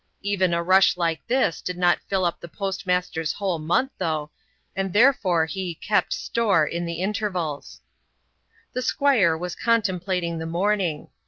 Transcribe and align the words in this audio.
Even 0.23 0.51
a 0.51 0.63
rush 0.63 0.97
like 0.97 1.21
this 1.27 1.61
did 1.61 1.77
not 1.77 1.99
fill 2.07 2.25
up 2.25 2.39
the 2.39 2.47
postmaster's 2.47 3.33
whole 3.33 3.59
month, 3.59 3.91
though, 3.99 4.31
and 4.75 4.93
therefore 4.93 5.45
he 5.45 5.75
"kept 5.75 6.11
store" 6.11 6.65
in 6.65 6.85
the 6.85 7.01
intervals. 7.03 7.81
The 8.73 8.81
Squire 8.81 9.37
was 9.37 9.53
contemplating 9.53 10.39
the 10.39 10.47
morning. 10.47 11.09